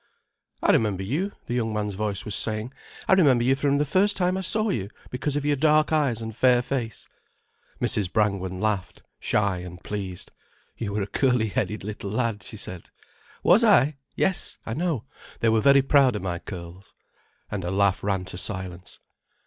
"I 0.63 0.71
remember 0.71 1.03
you," 1.03 1.33
the 1.45 1.53
young 1.53 1.75
man's 1.75 1.93
voice 1.93 2.25
was 2.25 2.33
saying. 2.33 2.73
"I 3.07 3.13
remember 3.13 3.43
you 3.43 3.53
from 3.53 3.77
the 3.77 3.85
first 3.85 4.17
time 4.17 4.35
I 4.35 4.41
saw 4.41 4.71
you, 4.71 4.89
because 5.11 5.35
of 5.35 5.45
your 5.45 5.55
dark 5.57 5.93
eyes 5.93 6.23
and 6.23 6.35
fair 6.35 6.63
face." 6.63 7.07
Mrs. 7.79 8.11
Brangwen 8.11 8.59
laughed, 8.59 9.03
shy 9.19 9.57
and 9.59 9.83
pleased. 9.83 10.31
"You 10.75 10.93
were 10.93 11.03
a 11.03 11.05
curly 11.05 11.49
headed 11.49 11.83
little 11.83 12.09
lad," 12.09 12.41
she 12.41 12.57
said. 12.57 12.89
"Was 13.43 13.63
I? 13.63 13.97
Yes, 14.15 14.57
I 14.65 14.73
know. 14.73 15.03
They 15.39 15.49
were 15.49 15.61
very 15.61 15.83
proud 15.83 16.15
of 16.15 16.23
my 16.23 16.39
curls." 16.39 16.91
And 17.51 17.63
a 17.63 17.69
laugh 17.69 18.03
ran 18.03 18.25
to 18.25 18.39
silence. 18.39 18.99